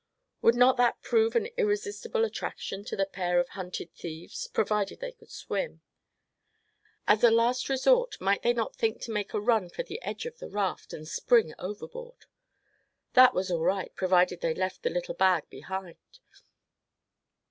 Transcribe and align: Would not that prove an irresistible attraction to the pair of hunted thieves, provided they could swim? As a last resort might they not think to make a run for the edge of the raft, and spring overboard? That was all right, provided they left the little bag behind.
Would 0.41 0.55
not 0.55 0.77
that 0.77 0.99
prove 1.03 1.35
an 1.35 1.49
irresistible 1.57 2.25
attraction 2.25 2.83
to 2.85 2.95
the 2.95 3.05
pair 3.05 3.39
of 3.39 3.49
hunted 3.49 3.93
thieves, 3.93 4.47
provided 4.47 4.99
they 4.99 5.11
could 5.11 5.29
swim? 5.29 5.83
As 7.05 7.23
a 7.23 7.29
last 7.29 7.69
resort 7.69 8.19
might 8.19 8.41
they 8.41 8.51
not 8.51 8.75
think 8.75 8.99
to 9.01 9.11
make 9.11 9.31
a 9.35 9.39
run 9.39 9.69
for 9.69 9.83
the 9.83 10.01
edge 10.01 10.25
of 10.25 10.39
the 10.39 10.49
raft, 10.49 10.91
and 10.91 11.07
spring 11.07 11.53
overboard? 11.59 12.25
That 13.13 13.35
was 13.35 13.51
all 13.51 13.61
right, 13.63 13.95
provided 13.95 14.41
they 14.41 14.55
left 14.55 14.81
the 14.81 14.89
little 14.89 15.13
bag 15.13 15.47
behind. 15.51 16.19